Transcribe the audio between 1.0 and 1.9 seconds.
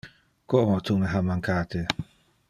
me ha mancate!